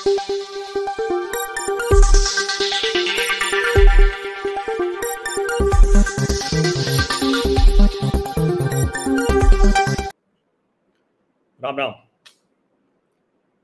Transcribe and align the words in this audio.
Ram 0.00 0.08
Ram. 0.08 0.22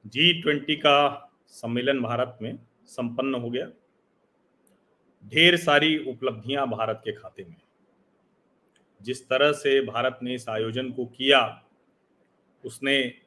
G 0.07 0.43
twenty 0.43 0.77
का 0.77 1.31
सम्मेलन 1.49 2.01
भारत 2.01 2.39
में 2.43 2.59
संपन्न 2.87 3.35
हो 3.35 3.51
गया। 3.51 3.71
ढेर 5.27 5.57
सारी 5.57 5.99
उपलब्धियाँ 5.99 6.67
भारत 6.67 7.03
के 7.05 7.13
खाते 7.13 7.45
में। 7.45 7.57
जिस 9.03 9.29
तरह 9.29 9.53
से 9.53 9.81
भारत 9.81 10.19
ने 10.23 10.35
इस 10.35 10.49
आयोजन 10.49 10.93
को 10.93 11.07
किया, 11.07 11.63
उसने 12.65 13.26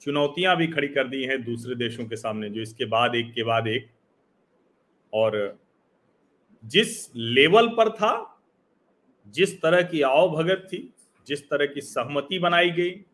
चुनौतियाँ 0.00 0.56
भी 0.56 0.66
खड़ी 0.66 0.88
कर 0.88 1.08
दी 1.08 1.22
हैं 1.24 1.44
दूसरे 1.44 1.74
देशों 1.74 2.04
के 2.04 2.16
सामने, 2.16 2.50
जो 2.50 2.60
इसके 2.60 2.84
बाद 2.84 3.14
एक 3.14 3.32
के 3.34 3.42
बाद 3.42 3.66
एक। 3.66 3.90
और 5.12 5.58
जिस 6.64 7.16
लेवल 7.16 7.68
पर 7.68 7.90
था, 7.90 8.42
जिस 9.26 9.62
तरह 9.62 9.82
की 9.82 10.02
आवभगत 10.02 10.68
थी, 10.72 10.94
जिस 11.26 11.50
तरह 11.50 11.66
की 11.66 11.80
सहमति 11.80 12.38
बनाई 12.38 12.70
गई, 12.70 13.04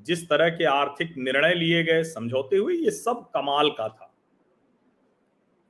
जिस 0.00 0.28
तरह 0.28 0.48
के 0.48 0.64
आर्थिक 0.64 1.14
निर्णय 1.18 1.54
लिए 1.54 1.82
गए, 1.82 2.02
समझौते 2.04 2.56
हुए, 2.56 2.74
ये 2.74 2.90
सब 2.90 3.30
कमाल 3.34 3.70
का 3.70 3.88
था। 3.88 4.14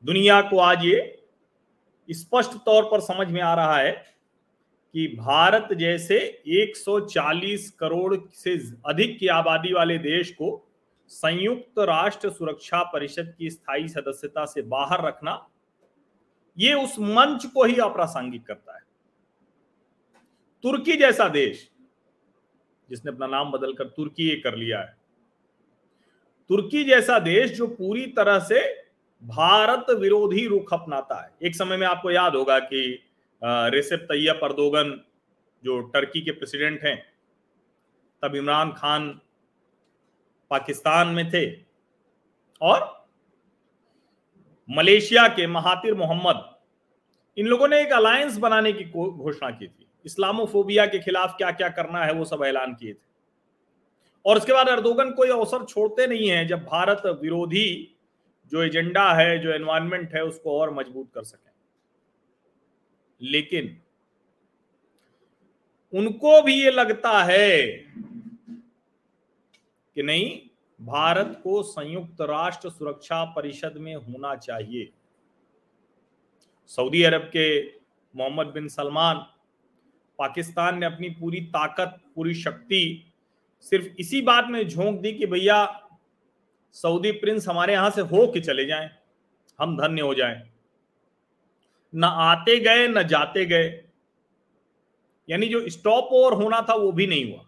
दुनिया 0.05 0.43
को 0.43 0.59
आज 0.59 0.85
ये 0.85 1.23
स्पष्ट 2.11 2.51
तौर 2.51 2.83
पर 2.83 3.01
समझ 3.01 3.31
में 3.31 3.41
आ 3.41 3.55
रहा 3.55 3.77
है 3.77 4.16
कि 4.97 5.07
भारत 5.17 5.73
जैसे 5.73 6.43
140 6.47 7.71
करोड़ 7.71 8.17
से 8.33 8.53
अधिक 8.87 9.19
की 9.19 9.27
आबादी 9.27 9.73
वाले 9.73 9.99
देश 9.99 10.31
को 10.31 10.69
संयुक्त 11.09 11.79
राष्ट्र 11.79 12.31
सुरक्षा 12.31 12.83
परिषद 12.83 13.35
की 13.39 13.51
स्थायी 13.51 13.89
सदस्यता 13.89 14.45
से 14.45 14.63
बाहर 14.63 15.05
रखना, 15.05 15.49
ये 16.59 16.75
उस 16.75 16.99
मंच 16.99 17.47
को 17.47 17.65
ही 17.65 17.77
अप्रासंगिक 17.77 18.47
करता 18.47 18.75
है। 18.75 18.81
तुर्की 20.63 20.97
जैसा 20.97 21.29
देश, 21.29 21.71
जिसने 22.91 23.13
अपना 23.13 23.27
नाम 23.27 23.51
बदलकर 23.51 23.85
तुर्की 23.85 24.41
कर 24.41 24.57
लिया 24.57 24.81
है, 24.81 24.97
तुर्की 26.49 26.85
जैसा 26.85 27.19
देश 27.19 27.51
जो 27.51 27.67
पूरी 27.67 28.07
तरह 28.07 28.39
से 28.39 28.65
भारत 29.23 29.91
विरोधी 29.91 30.47
रुख 30.47 30.73
अपनाता 30.75 31.23
है। 31.25 31.49
एक 31.49 31.57
समय 31.57 31.77
में 31.77 31.87
आपको 31.87 32.11
याद 32.11 32.35
होगा 32.35 32.59
कि 32.59 33.03
रेसिप 33.43 34.01
तैयब 34.01 34.41
अर्दोगन, 34.43 35.01
जो 35.65 35.81
टर्की 35.81 36.21
के 36.21 36.31
प्रेसिडेंट 36.31 36.83
हैं, 36.85 36.97
तब 38.23 38.35
इमरान 38.37 38.73
खान 38.73 39.09
पाकिस्तान 40.51 41.09
में 41.09 41.31
थे 41.31 41.47
और 42.61 43.09
मलेशिया 44.69 45.27
के 45.29 45.47
महातिर 45.47 45.95
मोहम्मद, 45.95 46.45
इन 47.37 47.47
लोगों 47.47 47.69
ने 47.69 47.81
एक 47.81 47.93
अलायंस 47.93 48.37
बनाने 48.37 48.73
की 48.73 48.85
घोषणा 48.85 49.51
की 49.51 49.67
थी। 49.67 49.87
इस्लामोफोबिया 50.07 50.87
के 50.87 50.99
खिलाफ 50.99 51.35
क्या 51.37 51.51
क्या 51.51 51.69
करना 51.69 52.05
है, 52.05 52.13
वो 52.13 52.25
सब 52.25 52.45
ऐलान 52.45 52.75
किए 52.75 52.93
थे। 52.93 53.05
और 54.25 54.37
उसके 54.37 54.53
बाद 54.53 54.69
अर्दोगन 54.69 55.11
कोई 55.11 55.29
अवसर 55.29 55.65
छोड़ते 55.65 56.07
नहीं 56.07 56.29
है, 56.29 56.47
जब 56.47 56.65
भारत 56.65 57.03
विरोधी 57.23 57.97
जो 58.53 58.63
एजेंडा 58.63 59.13
है, 59.13 59.39
जो 59.39 59.53
एनवायरमेंट 59.53 60.15
है, 60.15 60.25
उसको 60.25 60.61
और 60.61 60.75
मज़बूत 60.75 61.11
कर 61.15 61.23
सके। 61.23 61.56
लेकिन 63.21 63.77
उनको 65.93 66.41
भी 66.43 66.55
ये 66.55 66.71
लगता 66.71 67.23
है 67.25 67.67
कि 69.97 70.03
नहीं, 70.03 70.39
भारत 70.81 71.41
को 71.45 71.63
संयुक्त 71.63 72.21
राष्ट्र 72.21 72.71
सुरक्षा 72.71 73.25
परिषद 73.37 73.75
में 73.77 73.95
होना 73.95 74.35
चाहिए। 74.37 74.91
सऊदी 76.71 77.03
अरब 77.03 77.23
के 77.33 77.47
मोहम्मद 78.15 78.47
बिन 78.47 78.69
सलमान, 78.69 79.17
पाकिस्तान 80.19 80.79
ने 80.79 80.87
अपनी 80.87 81.09
पूरी 81.11 81.41
ताकत, 81.41 81.99
पूरी 82.15 82.35
शक्ति 82.35 83.13
सिर्फ़ 83.65 83.87
इसी 84.01 84.21
बात 84.23 84.47
में 84.51 84.69
झोंक 84.69 85.01
दी 85.01 85.13
कि 85.13 85.27
भैया, 85.27 85.65
सऊदी 86.77 87.13
प्रिंस 87.13 87.49
हमारे 87.49 87.73
यहाँ 87.73 87.91
से 87.91 88.01
हो 88.03 88.27
के 88.27 88.41
चले 88.41 88.65
जाएँ, 88.67 88.91
हम 89.59 89.77
धन्य 89.77 90.03
हो 90.03 90.15
जाएँ। 90.15 90.43
न 91.97 92.05
आते 92.05 92.61
गए, 92.61 92.89
न 92.89 93.03
जाते 93.03 93.45
गए। 93.47 93.85
यानी 95.29 95.47
जो 95.47 95.69
स्टॉप 95.69 96.09
ओवर 96.13 96.33
होना 96.33 96.61
था, 96.61 96.75
वो 96.75 96.93
भी 96.93 97.07
नहीं 97.07 97.33
हुआ। 97.33 97.43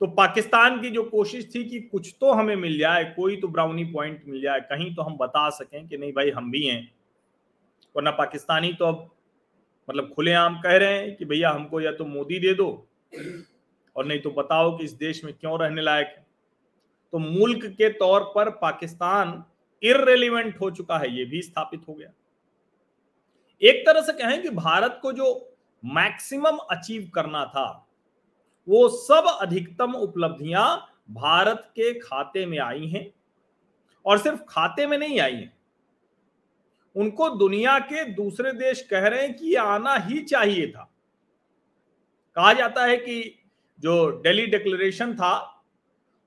तो 0.00 0.06
पाकिस्तान 0.06 0.80
की 0.80 0.90
जो 0.90 1.02
कोशिश 1.02 1.54
थी 1.54 1.64
कि 1.64 1.80
कुछ 1.80 2.14
तो 2.20 2.32
हमें 2.32 2.56
मिल 2.56 2.78
जाए, 2.78 3.04
कोई 3.04 3.36
तो 3.36 3.48
ब्राउनी 3.48 3.84
पॉइंट 3.84 4.22
मिल 4.28 4.40
जाए, 4.40 4.60
कहीं 4.60 4.94
तो 4.94 5.02
हम 5.02 5.16
बता 5.16 5.50
सकें 5.50 5.88
कि 5.88 5.98
नहीं 5.98 6.12
भाई, 6.12 6.30
हम 6.30 6.50
भी 6.50 6.66
हैं। 6.66 6.80
और 6.82 7.92
वरना 7.96 8.10
पाकिस्तानी 8.10 8.72
तो 8.72 8.84
अब 8.84 9.10
मतलब 9.90 10.12
खुलेआम 10.12 10.60
कह 10.60 10.76
रहे 10.76 10.98
हैं 10.98 11.16
कि 11.16 11.24
भैया, 11.24 11.50
हमको 11.50 11.80
या 11.80 11.92
तो 11.92 12.04
मोदी 12.04 12.38
दे 12.38 12.54
दो, 12.54 12.88
और 13.96 14.04
नहीं 14.04 14.20
तो 14.20 14.30
बताओ 14.30 14.78
कि 14.78 14.84
इस 14.84 14.92
देश 14.92 15.24
में 15.24 15.34
क्यों 15.34 15.58
रहने 15.60 15.82
लायक 15.82 16.06
है। 16.06 16.26
तो 17.12 17.18
मुल्क 17.18 17.66
के 17.66 17.88
तौर 17.88 18.32
पर 18.34 18.50
पाकिस्तान 18.50 19.44
इरेलीवेंट 19.82 20.60
हो 20.60 20.70
चुका 20.70 20.98
है, 20.98 21.16
ये 21.16 21.24
भी 21.24 21.42
स्थापित 21.42 21.80
हो 21.88 21.94
गया। 21.94 22.08
एक 23.62 23.86
तरह 23.86 24.00
से 24.00 24.12
कहें 24.12 24.42
कि 24.42 24.50
भारत 24.50 24.98
को 25.02 25.12
जो 25.12 25.56
मैक्सिमम 25.84 26.56
अचीव 26.70 27.10
करना 27.14 27.44
था, 27.44 27.86
वो 28.68 28.88
सब 28.88 29.38
अधिकतम 29.40 29.92
उपलब्धियाँ 29.92 30.92
भारत 31.10 31.62
के 31.70 31.98
खाते 31.98 32.46
में 32.46 32.58
आई 32.58 32.86
हैं 32.86 33.14
और 34.06 34.18
सिर्फ़ 34.18 34.40
खाते 34.48 34.86
में 34.86 34.98
नहीं 34.98 35.20
आई 35.20 35.34
हैं। 35.34 35.56
उनको 36.96 37.30
दुनिया 37.30 37.78
के 37.78 38.04
दूसरे 38.04 38.52
देश 38.52 38.86
कह 38.90 39.06
रहे 39.06 39.22
हैं 39.22 39.36
कि 39.36 39.54
आना 39.54 39.94
ही 39.94 40.20
चाहिए 40.20 40.66
था। 40.66 40.90
कहा 42.36 42.52
जाता 42.52 42.84
है 42.84 42.96
कि 42.96 43.38
जो 43.80 44.12
दिल्ली 44.12 44.46
डिक्लेरेशन 44.46 45.14
था, 45.14 45.64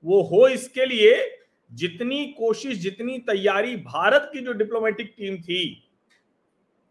वो 0.05 0.21
हो 0.21 0.47
इसके 0.47 0.85
लिए 0.85 1.39
जितनी 1.71 2.25
कोशिश, 2.25 2.77
जितनी 2.77 3.17
तैयारी 3.19 3.75
भारत 3.75 4.29
की 4.33 4.39
जो 4.39 4.53
डिप्लोमेटिक 4.53 5.13
टीम 5.17 5.37
थी 5.37 5.88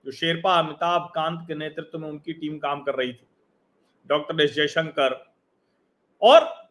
जो 0.09 0.13
शेरपा, 0.13 0.59
अमिताभ, 0.59 1.13
कांत 1.15 1.45
के 1.49 1.55
नेतृत्व 1.55 1.99
में 1.99 2.09
उनकी 2.09 2.33
टीम 2.33 2.59
काम 2.59 2.83
कर 2.83 2.95
रही 2.95 3.13
थी। 3.13 3.27
Doctor 4.07 4.41
S 4.41 4.55
Jaishankar. 4.55 5.35
और 6.23 6.71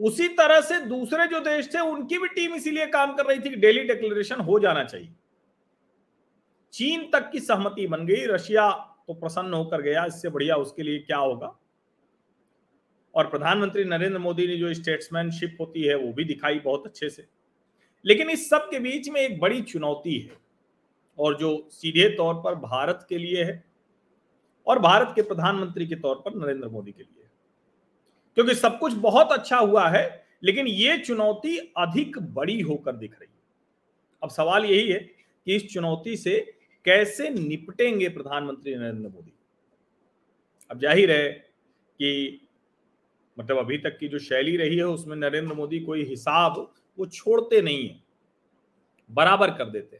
उसी 0.00 0.28
तरह 0.28 0.60
से 0.60 0.80
दूसरे 0.80 1.26
जो 1.26 1.40
देश 1.40 1.74
थे, 1.74 1.80
उनकी 1.80 2.18
भी 2.18 2.28
टीम 2.28 2.54
इसीलिए 2.54 2.86
काम 2.86 3.14
कर 3.14 3.26
रही 3.26 3.38
थी 3.38 3.50
कि 3.50 3.56
डेली 3.56 3.84
डिक्लेरेशन 3.84 4.40
हो 4.40 4.58
जाना 4.58 4.84
चाहिए। 4.84 5.12
चीन 6.72 7.10
तक 7.10 7.30
की 7.30 7.40
सहमति 7.40 7.86
बन 7.86 8.06
गई, 8.06 8.26
रशिया 8.26 8.70
तो 9.06 9.14
प्रसन्न 9.14 9.54
होकर 9.54 9.82
गया, 9.82 10.04
इससे 10.04 10.28
बढ़िया 10.28 10.56
उसके 10.56 10.82
लिए 10.82 10.98
क्या 10.98 11.18
होगा? 11.18 11.56
और 13.14 13.26
प्रधानमंत्री 13.26 13.84
नरेंद्र 13.84 14.18
मोदी 14.18 14.46
ने 14.46 14.56
जो 14.56 14.74
स्टेट्समैनशिप 14.74 15.56
होती 15.60 15.82
है, 15.82 15.94
वो 15.94 16.12
भी 16.12 16.24
दिखाई 16.24 16.58
बहुत 16.58 16.86
अच्छे 16.86 17.10
से। 17.10 17.26
लेकिन 18.06 18.30
इस 18.30 18.50
सब 18.50 18.70
के 18.70 18.78
बीच 18.78 19.08
में 19.08 19.20
एक 19.20 19.40
बड़ी 19.40 19.62
चुनौती 19.62 20.18
है। 20.18 20.47
और 21.18 21.36
जो 21.38 21.68
सीधे 21.72 22.08
तौर 22.08 22.34
पर 22.34 22.54
भारत 22.54 23.06
के 23.08 23.18
लिए 23.18 23.44
है 23.44 23.62
और 24.66 24.78
भारत 24.78 25.12
के 25.14 25.22
प्रधानमंत्री 25.22 25.86
के 25.86 25.94
तौर 25.96 26.22
पर 26.24 26.34
नरेंद्र 26.36 26.68
मोदी 26.68 26.92
के 26.92 27.02
लिए 27.02 27.26
क्योंकि 28.36 28.54
सब 28.54 28.78
कुछ 28.78 28.94
बहुत 28.94 29.32
अच्छा 29.32 29.56
हुआ 29.56 29.88
है, 29.88 30.26
लेकिन 30.42 30.66
ये 30.66 30.96
चुनौती 30.98 31.56
अधिक 31.76 32.18
बड़ी 32.34 32.60
होकर 32.60 32.96
दिख 32.96 33.12
रही 33.12 33.26
है। 33.26 33.40
अब 34.22 34.30
सवाल 34.30 34.64
यही 34.64 34.88
है 34.88 34.98
कि 34.98 35.56
इस 35.56 35.72
चुनौती 35.72 36.16
से 36.16 36.38
कैसे 36.84 37.28
निपटेंगे 37.30 38.08
प्रधानमंत्री 38.08 38.74
नरेंद्र 38.74 39.08
मोदी? 39.08 39.32
अब 40.70 40.80
ज़ाहिर 40.80 41.10
है 41.12 41.28
कि 41.30 42.40
मतलब 43.36 43.58
अभी 43.58 43.78
तक 43.78 43.96
की 43.98 44.08
जो 44.08 44.18
शैली 44.18 44.56
रही 44.56 44.76
है, 44.76 44.84
उसमें 44.84 45.16
नरेंद्र 45.16 45.54
मोदी 45.54 45.80
कोई 45.80 46.04
हिसाब 46.04 46.56
वो 46.98 47.06
छोड़ते 47.06 47.60
नहीं 47.62 47.88
है, 47.88 48.00
बराबर 49.10 49.50
कर 49.50 49.70
देते 49.70 49.96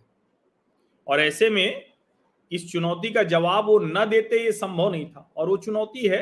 और 1.09 1.21
ऐसे 1.21 1.51
में 1.51 1.87
इस 2.53 2.71
चुनौती 2.73 3.11
का 3.11 3.23
जवाब 3.23 3.67
वो 3.67 3.79
न 3.79 4.05
देते 4.05 4.45
ये 4.45 4.53
संभव 4.53 4.91
नहीं 4.91 5.07
था। 5.07 5.31
और 5.37 5.49
वो 5.49 5.57
चुनौती 5.57 6.07
है 6.07 6.21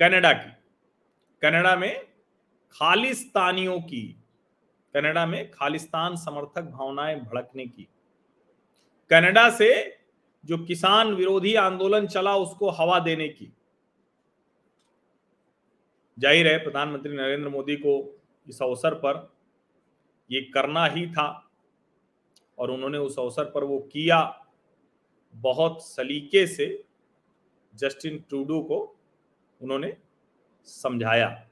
कनाडा 0.00 0.32
की। 0.32 0.50
कनाडा 1.42 1.76
में 1.76 2.06
खालिस्तानियों 2.74 3.80
की, 3.80 4.02
कनाडा 4.94 5.26
में 5.26 5.50
खालिस्तान 5.50 6.16
समर्थक 6.16 6.62
भावनाएँ 6.62 7.20
भड़कने 7.20 7.66
की। 7.66 7.88
कनाडा 9.10 9.48
से 9.50 9.98
जो 10.44 10.58
किसान 10.58 11.12
विरोधी 11.14 11.54
आंदोलन 11.54 12.06
चला 12.06 12.36
उसको 12.36 12.70
हवा 12.70 12.98
देने 12.98 13.28
की। 13.28 13.52
ज़ाहिर 16.18 16.46
है, 16.46 16.58
प्रधानमंत्री 16.58 17.16
नरेंद्र 17.16 17.48
मोदी 17.48 17.76
को 17.76 18.22
इस 18.46 18.62
अवसर 18.62 18.94
पर 18.94 19.36
ये 20.30 20.40
करना 20.40 20.86
ही 20.86 21.06
था। 21.06 21.45
और 22.58 22.70
उन्होंने 22.70 22.98
उस 22.98 23.18
अवसर 23.18 23.44
पर 23.44 23.64
वो 23.64 23.78
किया 23.92 24.18
बहुत 25.34 25.82
सलीके 25.84 26.46
से, 26.46 26.84
जस्टिन 27.74 28.18
ट्रूडो 28.28 28.60
को 28.60 28.78
उन्होंने 29.60 29.96
समझाया। 30.68 31.48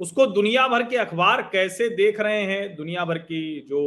उसको 0.00 0.26
दुनिया 0.26 0.66
भर 0.68 0.82
के 0.82 0.96
अखबार 0.96 1.42
कैसे 1.42 1.88
देख 1.88 2.20
रहे 2.20 2.42
हैं, 2.42 2.74
दुनिया 2.76 3.04
भर 3.04 3.18
की 3.18 3.60
जो 3.60 3.80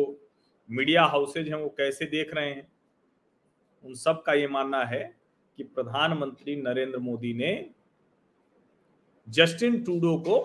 मीडिया 0.69 1.03
हाउसेज 1.03 1.47
हैं 1.47 1.55
वो 1.55 1.69
कैसे 1.69 2.05
देख 2.05 2.33
रहे 2.33 2.49
हैं, 2.49 2.67
उन 3.83 3.93
सब 3.93 4.21
का 4.23 4.33
ये 4.33 4.47
मानना 4.47 4.83
है 4.83 5.03
कि 5.57 5.63
प्रधानमंत्री 5.63 6.55
नरेंद्र 6.55 6.99
मोदी 6.99 7.33
ने 7.33 7.69
जस्टिन 9.27 9.83
टूडो 9.83 10.17
को 10.17 10.37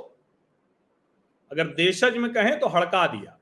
अगर 1.50 1.66
देशज 1.66 2.16
में 2.16 2.32
कहें 2.32 2.58
तो 2.60 2.68
हड़का 2.68 3.06
दिया। 3.06 3.35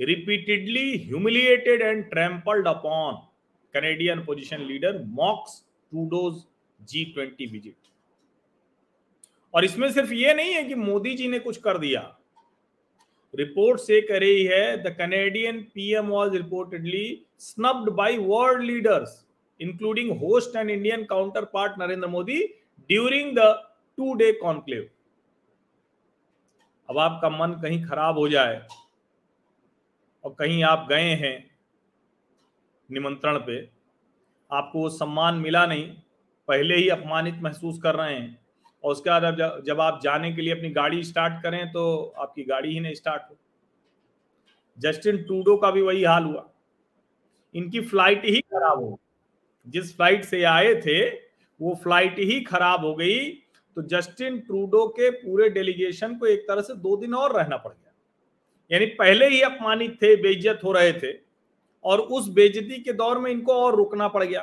Humiliated 0.00 1.82
and 1.82 2.04
trampled 2.10 2.68
upon 2.68 3.14
Canadian 3.74 4.24
position 4.24 4.60
leader 4.62 5.02
mocks 5.14 5.62
Trudeau's 5.92 6.42
G 6.80 7.04
twenty 7.14 7.46
visit 7.46 7.74
और 9.54 9.64
इसमें 9.64 9.90
सिर्फ़ 9.92 10.12
ये 10.12 10.34
नहीं 10.34 10.52
है 10.54 10.62
कि 10.64 10.74
मोदी 10.74 11.14
जी 11.16 11.28
ने 11.28 11.38
कुछ 11.38 11.56
कर 11.58 11.78
दिया। 11.78 12.00
रिपोर्ट 13.34 13.80
से 13.80 14.00
कह 14.00 14.18
रही 14.18 14.44
है 14.46 14.76
the 14.82 14.94
Canadian 14.98 15.60
PM 15.74 16.08
was 16.08 16.34
reportedly 16.36 17.06
snubbed 17.40 17.90
by 17.92 18.16
world 18.18 18.62
leaders 18.62 19.22
including 19.60 20.10
host 20.20 20.56
and 20.56 20.70
Indian 20.70 21.04
counterpart 21.52 21.78
Narendra 21.78 22.08
Modi 22.08 22.42
during 22.90 23.36
the 23.38 23.52
two 23.98 24.14
day 24.14 24.32
conclave 24.42 24.88
अब 26.88 26.98
आपका 26.98 27.28
मन 27.30 27.52
कहीं 27.62 27.84
खराब 27.84 28.18
हो 28.18 28.28
जाए 28.28 28.66
और 30.26 30.34
कहीं 30.38 30.62
आप 30.64 30.86
गए 30.88 31.10
हैं 31.16 31.36
निमंत्रण 32.90 33.38
पे, 33.38 33.58
आपको 34.50 34.80
वो 34.80 34.88
सम्मान 34.90 35.34
मिला 35.36 35.64
नहीं, 35.66 35.86
पहले 36.48 36.76
ही 36.76 36.88
अपमानित 36.88 37.34
महसूस 37.42 37.78
कर 37.82 37.94
रहे 37.94 38.14
हैं 38.14 38.38
और 38.84 38.92
उसके 38.92 39.10
बाद 39.10 39.62
जब 39.66 39.80
आप 39.80 40.00
जाने 40.02 40.32
के 40.32 40.42
लिए 40.42 40.54
अपनी 40.54 40.70
गाड़ी 40.72 41.02
स्टार्ट 41.04 41.42
करें 41.42 41.70
तो 41.72 41.84
आपकी 42.18 42.44
गाड़ी 42.44 42.72
ही 42.72 42.80
नहीं 42.80 42.94
स्टार्ट 42.94 43.22
हो 43.22 43.36
जस्टिन 44.78 45.22
टूडो 45.22 45.56
का 45.56 45.70
भी 45.70 45.82
वही 45.82 46.02
हाल 46.04 46.24
हुआ। 46.24 46.48
इनकी 47.54 47.80
फ़्लाइट 47.82 48.24
ही 48.24 48.40
खराब 48.42 48.78
हो 48.78 48.98
जिस 49.66 49.96
फ़्लाइट 49.96 50.24
से 50.24 50.42
आए 50.44 50.74
थे, 50.82 51.08
वो 51.60 51.74
फ़्लाइट 51.74 52.18
ही 52.20 52.40
खराब 52.42 52.84
हो 52.84 52.94
गई। 52.94 53.18
तो 53.76 53.82
जस्टिन 53.84 54.38
ट्रूडो 54.40 54.86
के 54.90 55.10
पूरे 55.12 55.48
डेलीगेशन 55.50 56.14
को 56.18 56.26
एक 56.26 56.44
तरह 56.48 56.62
से 56.62 56.74
दो 56.76 56.96
दिन 56.96 57.14
और 57.14 57.36
रहना 57.36 57.56
पड़ 57.56 57.72
गया। 57.72 57.85
यानी 58.70 58.86
पहले 58.94 59.28
ही 59.28 59.40
अपमानित 59.42 60.02
थे, 60.02 60.14
बेइज्जत 60.16 60.60
हो 60.64 60.72
रहे 60.72 60.92
थे, 60.92 61.12
और 61.84 62.00
उस 62.00 62.28
बेइज्जती 62.28 62.82
के 62.82 62.92
दौर 62.92 63.18
में 63.18 63.30
इनको 63.30 63.54
और 63.54 63.76
रुकना 63.76 64.08
पड़ 64.08 64.24
गया। 64.24 64.40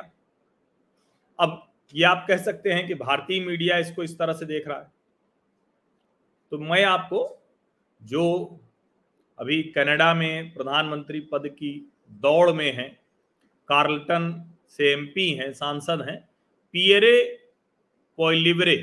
अब 1.38 1.60
ये 1.94 2.04
आप 2.04 2.24
कह 2.28 2.36
सकते 2.36 2.72
हैं 2.72 2.86
कि 2.88 2.94
भारतीय 2.94 3.40
मीडिया 3.40 3.78
इसको 3.78 4.02
इस 4.02 4.18
तरह 4.18 4.32
से 4.32 4.46
देख 4.46 4.68
रहा 4.68 4.78
है। 4.78 4.92
तो 6.52 6.58
मैं 6.60 6.84
आपको 6.84 7.20
जो 8.00 8.24
अभी 9.38 9.62
कनाडा 9.74 10.12
में 10.14 10.52
प्रधानमंत्री 10.54 11.20
पद 11.32 11.48
की 11.48 11.70
दौड़ 12.12 12.50
में 12.52 12.72
है, 12.72 12.88
कार्लटन 13.68 14.54
से 14.68 14.92
एमपी 14.92 15.30
हैं, 15.30 15.52
सांसद 15.52 16.06
हैं, 16.08 16.16
पियरे 16.74 17.22
पोलिवरे 18.18 18.76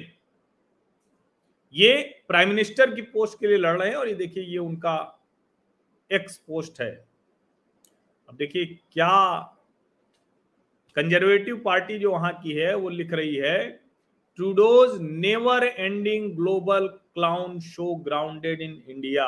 ये 1.75 1.93
प्राइम 2.27 2.49
मिनिस्टर 2.49 2.93
की 2.95 3.01
पोस्ट 3.01 3.39
के 3.39 3.47
लिए 3.47 3.57
लड़ 3.57 3.77
रहे 3.77 3.89
हैं, 3.89 3.95
और 3.95 4.07
ये 4.07 4.13
देखिए, 4.15 4.43
ये 4.43 4.57
उनका 4.57 5.20
एक्स 6.11 6.37
पोस्ट 6.37 6.81
है। 6.81 6.91
अब 8.29 8.35
देखिए, 8.35 8.65
क्या 8.93 9.39
कंजर्वेटिव 10.95 11.61
पार्टी 11.65 11.97
जो 11.99 12.11
वहाँ 12.11 12.31
की 12.33 12.53
है, 12.53 12.73
वो 12.75 12.89
लिख 12.89 13.13
रही 13.13 13.35
है 13.35 13.69
Trudeau's 14.39 14.97
never 15.01 15.63
ending 15.65 16.31
global 16.35 16.87
clown 16.87 17.59
show 17.61 17.95
grounded 18.03 18.61
in 18.61 18.81
India 18.89 19.25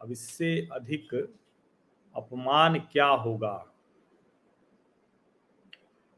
अब 0.00 0.10
इससे 0.12 0.50
अधिक 0.72 1.14
अपमान 2.14 2.78
क्या 2.92 3.06
होगा? 3.06 3.64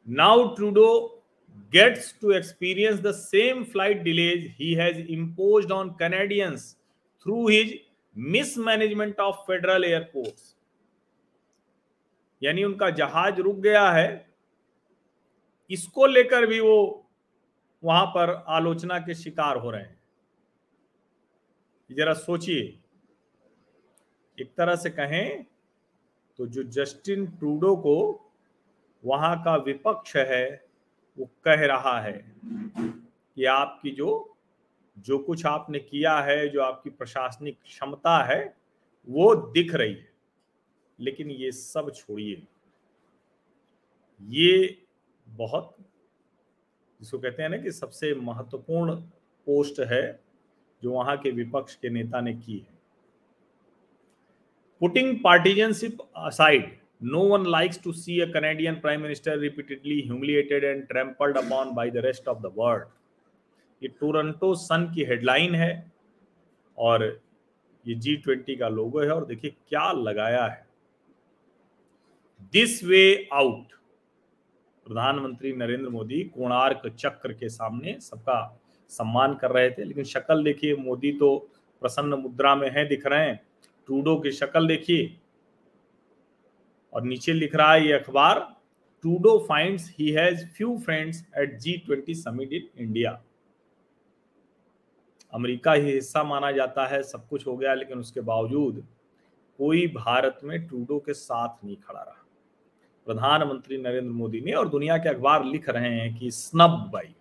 Now 0.07 0.47
Trudeau 0.57 0.89
gets 1.73 2.15
to 2.21 2.33
experience 2.33 3.01
the 3.01 3.13
same 3.15 3.63
flight 3.65 4.03
delays 4.03 4.47
he 4.59 4.73
has 4.75 5.01
imposed 5.13 5.73
on 5.73 5.91
Canadians 5.99 6.75
through 7.27 7.47
his 7.49 7.79
mismanagement 8.21 9.21
of 9.21 9.37
federal 9.47 9.85
airports 9.85 10.55
यानी 12.43 12.65
उनका 12.65 12.91
जहाज़ 12.91 13.41
रुक 13.41 13.57
गया 13.59 13.91
है, 13.91 14.27
इसको 15.71 16.07
लेकर 16.07 16.47
भी 16.47 16.61
वो 16.61 17.07
वहाँ 17.83 18.07
पर 18.07 18.31
आलोचना 18.49 18.99
के 18.99 19.15
शिकार 19.15 19.57
हो 19.57 19.71
रहे 19.71 19.83
हैं। 19.83 19.99
जरा 21.91 22.13
सोचिए, 22.15 22.63
एक 24.39 24.53
तरह 24.57 24.77
से 24.77 24.91
कहें 24.91 25.45
तो 26.39 26.47
जो 26.47 26.63
जस्टिन 26.65 27.27
ट्रूडो 27.29 27.75
को 27.77 27.97
वहाँ 29.05 29.37
का 29.43 29.55
विपक्ष 29.57 30.17
है, 30.17 30.65
वो 31.19 31.29
कह 31.45 31.65
रहा 31.67 32.01
है 32.01 32.13
कि 32.47 33.45
आपकी 33.47 33.91
जो 33.91 34.37
जो 35.01 35.19
कुछ 35.19 35.47
आपने 35.47 35.79
किया 35.79 36.21
है, 36.21 36.49
जो 36.49 36.63
आपकी 36.63 36.91
प्रशासनिक 36.91 37.59
क्षमता 37.65 38.25
है, 38.25 38.57
वो 39.09 39.35
दिख 39.35 39.75
रही 39.75 39.93
है। 39.93 40.11
लेकिन 41.01 41.31
ये 41.31 41.53
सब 41.53 41.93
छोड़िए। 41.95 42.47
ये 44.23 44.83
बहुत, 45.29 45.77
जिसको 47.01 47.19
कहते 47.19 47.43
हैं 47.43 47.51
ना 47.51 47.57
कि 47.57 47.71
सबसे 47.71 48.15
महत्वपूर्ण 48.15 48.95
पोस्ट 49.47 49.81
है, 49.81 50.21
जो 50.83 50.93
वहाँ 50.93 51.17
के 51.17 51.31
विपक्ष 51.31 51.75
के 51.75 51.91
नेता 51.91 52.21
ने 52.21 52.35
की 52.35 52.59
है। 52.59 52.81
Putting 54.81 55.19
partisanship 55.25 55.99
aside 56.17 56.79
no 57.03 57.21
one 57.21 57.47
likes 57.47 57.83
to 57.83 57.93
see 57.93 58.21
a 58.21 58.27
Canadian 58.27 58.75
prime 58.75 59.01
minister 59.01 59.39
repeatedly 59.39 60.01
humiliated 60.01 60.65
and 60.65 60.89
trampled 60.89 61.37
upon 61.37 61.75
by 61.75 61.91
the 61.91 61.97
rest 61.97 62.29
of 62.29 62.39
the 62.39 62.53
world 62.57 62.85
ये 63.83 63.89
टोरंटो 63.91 64.55
सन 64.57 64.91
की 64.95 65.05
हेडलाइन 65.05 65.55
है 65.55 65.93
और 66.79 67.05
ये 67.87 67.95
जी 67.97 68.17
ट्वेंटी 68.17 68.57
का 68.57 68.69
लोगो 68.71 69.01
है 69.01 69.11
और 69.11 69.27
देखिए 69.27 69.51
क्या 69.69 69.91
लगाया 69.93 70.45
है। 70.45 70.67
दिस 72.53 72.83
वे 72.85 73.29
आउट 73.33 73.73
प्रधानमंत्री 74.87 75.53
नरेंद्र 75.53 75.89
मोदी 75.89 76.23
कोणार्क 76.35 76.83
चक्र 76.99 77.33
के 77.33 77.49
सामने 77.49 77.99
सबका 78.01 78.39
सम्मान 78.91 79.35
कर 79.35 79.51
रहे 79.51 79.71
थे, 79.71 79.85
लेकिन 79.85 80.05
शक्ल 80.05 80.45
देखिए, 80.45 80.75
मोदी 80.77 81.13
तो 81.13 81.37
प्रसन्न 81.83 82.15
मुद्रा 82.15 82.55
में 82.55 82.71
है 82.71 82.87
दिख 82.89 83.07
रहे 83.07 83.27
हैं। 83.27 83.41
टूडो 83.89 84.17
की 84.17 84.31
शक्ल 84.33 84.67
देखिए, 84.69 85.17
और 86.93 87.03
नीचे 87.03 87.33
लिख 87.33 87.55
रहा 87.55 87.73
है 87.73 87.87
ये 87.87 87.93
अखबार 87.93 88.41
टूडो 89.05 89.39
finds 89.49 89.91
he 89.99 90.11
has 90.11 90.45
few 90.49 90.77
friends 90.79 91.25
at 91.39 91.59
G 91.59 91.77
twenty 91.87 92.15
summit 92.17 92.53
in 92.53 92.69
India 92.79 93.13
America 95.33 95.73
ही 95.73 95.93
हिस्सा 95.93 96.23
माना 96.25 96.51
जाता 96.53 96.87
है, 96.87 97.03
सब 97.03 97.29
कुछ 97.29 97.47
हो 97.47 97.57
गया, 97.57 97.75
लेकिन 97.75 97.99
उसके 97.99 98.21
बावजूद 98.21 98.87
कोई 99.59 99.87
भारत 99.87 100.39
में 100.45 100.67
टूडो 100.67 100.99
के 100.99 101.15
साथ 101.15 101.65
नहीं 101.65 101.77
खड़ा 101.77 102.01
रहा। 102.01 102.27
प्रधानमंत्री 103.07 103.79
नरेंद्र 103.79 104.13
मोदी 104.13 104.41
ने 104.41 104.53
और 104.53 104.69
दुनिया 104.69 104.97
के 104.99 105.09
अखबार 105.09 105.45
लिख 105.45 105.69
रहे 105.69 105.91
हैं 105.91 106.15
कि 106.17 106.31
स्नब 106.31 106.91
भाई। 106.93 107.15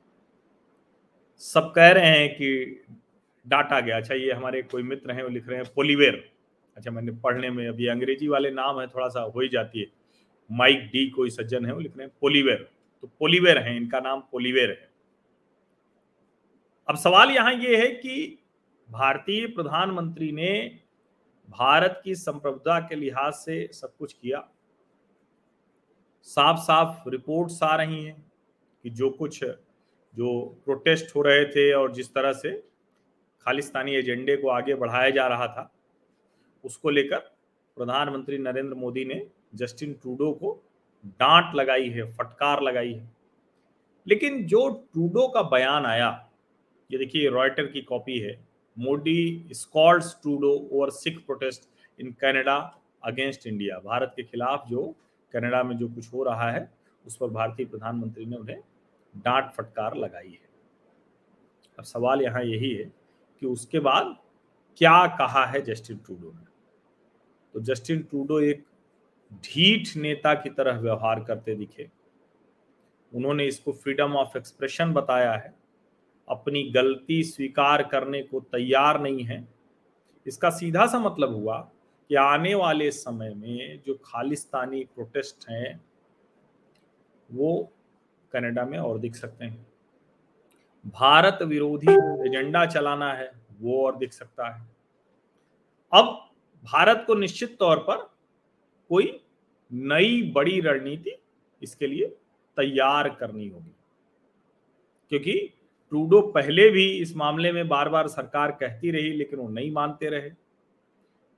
सब 1.41 1.71
कह 1.75 1.91
रहे 1.91 2.09
हैं 2.09 2.29
कि 2.29 2.83
डाटा 3.45 3.79
गया। 3.79 3.97
अच्छा 3.97 4.15
ये 4.15 4.31
हमारे 4.31 4.61
कोई 4.61 4.83
मित्र 4.83 5.11
हैं, 5.11 5.23
वो 5.23 5.29
लिख 5.29 5.47
रहे 5.47 5.59
हैं 5.59 5.65
पोलीवेर 5.75 6.23
अच्छा 6.77 6.91
मैंने 6.91 7.11
पढ़ने 7.11 7.49
में 7.49 7.67
अभी 7.67 7.87
अंग्रेज़ी 7.87 8.27
वाले 8.27 8.51
नाम 8.51 8.79
है 8.81 8.87
थोड़ा 8.87 9.07
सा 9.07 9.21
हो 9.21 9.39
ही 9.39 9.47
जाती 9.49 9.79
है। 9.79 9.87
माइक 10.49 10.89
डी 10.93 11.09
कोई 11.09 11.29
सज्जन 11.29 11.65
है, 11.65 11.73
वो 11.73 11.79
लिख 11.79 11.97
रहे 11.97 12.07
हैं 12.07 12.15
पोलीवेर 12.21 12.67
तो 13.03 13.07
पोलीवेर 13.19 13.57
है, 13.57 13.75
इनका 13.77 13.99
नाम 13.99 14.19
पोलीवेर 14.31 14.69
है। 14.69 14.88
अब 16.89 16.95
सवाल 16.95 17.31
यहाँ 17.31 17.53
ये 17.53 17.77
है 17.77 17.87
कि 17.87 18.39
भारतीय 18.91 19.47
प्रधानमंत्री 19.47 20.31
ने 20.31 20.79
भारत 21.49 22.01
की 22.03 22.15
संप्रभुता 22.15 22.79
के 22.79 22.95
लिहाज 22.95 23.33
से 23.33 23.69
सब 23.73 23.97
कुछ 23.97 24.13
किया। 24.13 24.49
साफ़ 26.23 26.57
साफ़ 26.57 27.09
रिपोर्ट्स 27.09 27.63
आ 27.63 27.75
रही 27.75 28.03
हैं 28.05 28.31
कि 28.83 28.89
जो 28.89 29.09
कुछ, 29.09 29.43
जो 29.43 30.61
प्रोटेस्ट 30.65 31.15
हो 31.15 31.21
रहे 31.21 31.45
थे 31.45 31.73
और 31.73 31.91
जिस 31.91 32.13
तरह 32.13 32.33
से 32.33 32.51
खालिस्तानी 33.41 33.95
एजेंडे 33.95 34.37
को 34.37 34.49
आगे 34.49 34.75
बढ़ाया 34.75 35.09
जा 35.09 35.27
रहा 35.27 35.47
था, 35.47 35.73
उसको 36.63 36.89
लेकर 36.89 37.19
प्रधानमंत्री 37.75 38.37
नरेंद्र 38.37 38.75
मोदी 38.75 39.05
ने 39.05 39.27
जस्टिन 39.55 39.93
ट्रूडो 39.93 40.31
को 40.31 40.63
डांट 41.05 41.55
लगाई 41.55 41.89
है, 41.89 42.13
फटकार 42.13 42.61
लगाई 42.61 42.93
है। 42.93 43.11
लेकिन 44.07 44.45
जो 44.45 44.69
ट्रूडो 44.93 45.27
का 45.27 45.41
बयान 45.41 45.85
आया 45.85 46.28
ये 46.91 46.97
देखिए 46.97 47.29
रॉयटर 47.29 47.65
की 47.65 47.81
कॉपी 47.81 48.19
है। 48.19 48.45
Modi 48.79 49.47
scolds 49.51 50.21
Trudeau 50.21 50.69
over 50.71 50.89
Sikh 50.89 51.19
protest 51.25 51.69
in 51.99 52.11
Canada 52.11 52.81
against 53.03 53.47
India 53.47 53.79
Bharat 53.79 54.13
के 54.15 54.23
खिलाफ 54.23 54.67
जो 54.69 54.95
कनाडा 55.33 55.63
में 55.63 55.77
जो 55.77 55.87
कुछ 55.87 56.13
हो 56.13 56.23
रहा 56.23 56.51
है, 56.51 56.71
उस 57.05 57.17
पर 57.17 57.27
भारतीय 57.27 57.65
प्रधानमंत्री 57.65 58.25
ने 58.25 58.35
उन्हें 58.35 58.59
डांट 59.17 59.51
फटकार 59.51 59.95
लगाई 59.95 60.29
है। 60.29 60.49
अब 61.79 61.83
सवाल 61.83 62.21
यहाँ 62.21 62.43
यही 62.43 62.73
है 62.73 62.91
कि 63.39 63.45
उसके 63.45 63.79
बाद 63.79 64.17
क्या 64.77 65.07
कहा 65.07 65.45
है 65.45 65.61
जस्टिन 65.61 65.97
ट्रूडो 65.97 66.31
ने? 66.31 66.47
तो 67.53 67.59
जस्टिन 67.59 68.01
ट्रूडो 68.01 68.39
एक 68.39 68.65
ढीठ 69.33 69.97
नेता 69.97 70.33
की 70.33 70.49
तरह 70.49 70.79
व्यवहार 70.79 71.23
करते 71.23 71.55
दिखे। 71.55 71.89
उन्होंने 73.13 73.45
इसको 73.45 73.71
फ्रीडम 73.71 74.15
ऑफ़ 74.15 74.37
एक्सप्रेशन 74.37 74.93
बताया 74.93 75.33
है। 75.33 75.58
अपनी 76.29 76.63
गलती 76.71 77.21
स्वीकार 77.23 77.83
करने 77.83 78.21
को 78.21 78.39
तैयार 78.41 78.99
नहीं 79.01 79.23
है। 79.23 79.47
इसका 80.25 80.49
सीधा 80.51 80.85
सा 80.87 80.99
मतलब 80.99 81.33
हुआ 81.35 81.57
कि 82.09 82.15
आने 82.15 82.53
वाले 82.55 82.89
समय 82.91 83.33
में 83.35 83.81
जो 83.87 83.93
खालिस्तानी 84.05 84.83
प्रोटेस्ट 84.85 85.49
हैं, 85.49 85.79
वो 87.29 87.71
कनाडा 88.33 88.65
में 88.65 88.77
और 88.79 88.99
दिख 88.99 89.15
सकते 89.15 89.45
हैं। 89.45 89.65
भारत 90.85 91.41
विरोधी 91.43 91.91
एजेंडा 92.27 92.65
चलाना 92.65 93.13
है, 93.13 93.31
वो 93.59 93.85
और 93.85 93.97
दिख 93.97 94.13
सकता 94.13 94.49
है। 94.49 94.67
अब 95.91 96.05
भारत 96.63 97.03
को 97.07 97.15
निश्चित 97.15 97.57
तौर 97.59 97.77
पर 97.79 97.97
कोई 98.91 99.19
नई 99.71 100.21
बड़ी 100.31 100.59
रणनीति 100.61 101.15
इसके 101.61 101.87
लिए 101.87 102.05
तैयार 102.57 103.09
करनी 103.11 103.47
होगी, 103.47 103.71
क्योंकि 105.11 105.33
ट्रूडो 105.89 106.21
पहले 106.21 106.69
भी 106.69 106.91
इस 106.91 107.15
मामले 107.15 107.51
में 107.51 107.67
बार 107.67 107.89
बार 107.89 108.07
सरकार 108.07 108.51
कहती 108.51 108.91
रही, 108.91 109.13
लेकिन 109.13 109.39
वो 109.39 109.49
नहीं 109.49 109.71
मानते 109.71 110.09
रहे। 110.09 110.31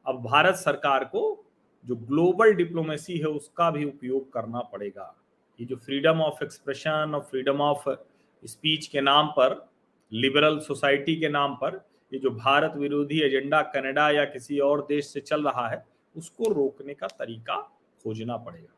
अब 0.08 0.24
भारत 0.24 0.56
सरकार 0.56 1.04
को 1.04 1.46
जो 1.86 1.96
ग्लोबल 1.96 2.54
डिप्लोमेसी 2.54 3.18
है, 3.18 3.26
उसका 3.26 3.72
भी 3.72 3.86
उपयोग 3.86 4.34
करना 4.34 4.60
पड़ेगा। 4.60 5.16
ये 5.60 5.66
जो 5.66 5.76
फ्रीडम 5.76 6.22
ऑफ़ 6.22 6.44
एक्सप्रेशन 6.44 7.12
और 7.16 7.22
फ्रीडम 7.22 7.62
ऑफ़ 7.62 7.90
स्पीच 8.46 8.88
के 8.88 9.02
नाम 9.02 9.28
पर, 9.28 9.70
लिबरल 10.14 10.60
सोसाइटी 10.60 11.16
के 11.16 11.30
नाम 11.30 11.56
पर, 11.56 11.88
ये 12.14 12.20
जो 12.20 12.30
भारत 12.30 12.74
विरोधी 12.78 13.22
एजेंडा 13.22 13.62
कनाडा 13.62 14.10
या 14.10 14.26
किसी 14.26 14.60
और 14.60 14.86
देश 14.90 15.06
से 15.06 15.20
चल 15.20 15.44
रहा 15.44 15.70
है, 15.70 15.86
उसको 16.18 16.54
रोकने 16.54 16.94
का 16.94 17.08
तरीका 17.08 17.62
खोजना 18.04 18.38
पड़ेगा। 18.38 18.74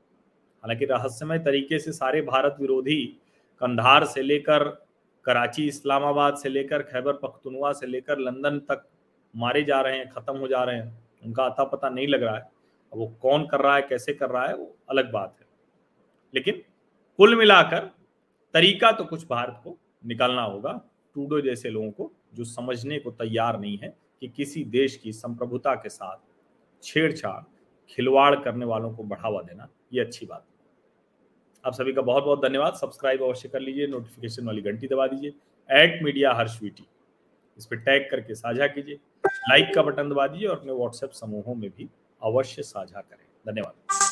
हालाँकि 0.63 0.85
रहस्यमय 0.85 1.39
तरीके 1.39 1.79
से 1.79 1.91
सारे 1.91 2.21
भारत 2.21 2.55
विरोधी 2.59 3.05
कंधार 3.59 4.05
से 4.05 4.21
लेकर 4.21 4.82
कराची, 5.25 5.67
इस्लामाबाद 5.67 6.35
से 6.35 6.49
लेकर 6.49 6.81
खैबर 6.81 7.13
पख्तुनवा 7.13 7.71
से 7.73 7.87
लेकर 7.87 8.17
लंदन 8.17 8.59
तक 8.59 8.87
मारे 9.35 9.63
जा 9.63 9.81
रहे 9.81 9.97
हैं, 9.97 10.09
ख़त्म 10.09 10.37
हो 10.37 10.47
जा 10.47 10.63
रहे 10.63 10.75
हैं। 10.75 11.03
उनका 11.25 11.45
अता 11.45 11.63
पता 11.63 11.89
नहीं 11.89 12.07
लग 12.07 12.23
रहा 12.23 12.35
है। 12.35 12.41
अब 12.93 12.99
वो 12.99 13.07
कौन 13.21 13.45
कर 13.47 13.59
रहा 13.59 13.75
है, 13.75 13.81
कैसे 13.81 14.13
कर 14.13 14.29
रहा 14.29 14.47
है, 14.47 14.55
वो 14.55 14.75
अलग 14.89 15.11
बात 15.11 15.35
है। 15.39 15.45
लेकिन 16.33 16.61
कुल 17.17 17.35
मिलाकर 17.35 17.89
तरीका 18.53 18.91
तो 18.91 19.03
कुछ 19.03 19.27
भारत 19.27 19.61
को 19.63 19.77
निकालना 20.05 20.41
होगा। 20.41 20.71
टूडो 21.15 21.41
जैसे 21.41 21.69
लोगों 21.69 21.91
को 21.91 22.11
जो 22.33 22.43
समझने 22.43 22.99
को 22.99 23.11
तैयार 23.11 23.59
नहीं 23.59 23.77
है 23.77 23.95
कि 24.21 24.27
किसी 24.27 24.63
देश 24.63 24.97
की 24.97 25.11
संप्रभुता 25.11 25.75
के 25.75 25.89
साथ 25.89 26.17
छेड़छाड़, 26.83 27.41
खिलवाड़ 27.89 28.35
करने 28.35 28.65
वालों 28.65 28.93
को 28.93 29.03
बढ़ावा 29.03 29.41
देना, 29.41 29.69
ये 29.93 30.01
अच्छी 30.01 30.25
बात 30.25 30.45
आप 31.63 31.73
सभी 31.73 31.91
का 31.93 32.01
बहुत 32.01 32.23
बहुत 32.23 32.41
धन्यवाद। 32.41 32.73
सब्सक्राइब 32.73 33.21
अवश्य 33.23 33.49
कर 33.49 33.59
लीजिए 33.59 33.87
नोटिफिकेशन 33.87 34.45
वाली 34.45 34.61
घंटी 34.61 34.87
दबा 34.87 35.05
दीजिए 35.07 35.33
एट 35.69 36.01
मीडिया 36.03 36.33
हर 36.33 36.47
स्वीटी 36.47 36.85
इस 37.59 37.65
पर 37.65 37.75
टैग 37.85 38.09
करके 38.11 38.35
साझा 38.35 38.67
कीजिए 38.67 38.99
लाइक 39.49 39.73
का 39.75 39.83
बटन 39.83 40.09
दबा 40.09 40.27
दीजिए 40.27 40.47
और 40.47 40.57
अपने 40.57 40.73
व्हाट्सएप 40.73 41.11
समूहों 41.13 41.55
में 41.55 41.69
भी 41.69 41.89
अवश्य 42.21 42.63
साझा 42.63 42.99
करें। 42.99 43.25
धन्यवाद। 43.45 44.02